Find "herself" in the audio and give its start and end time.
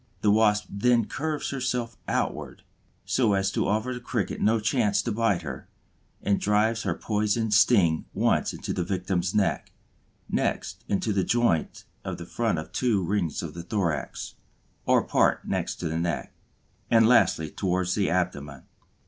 1.51-1.95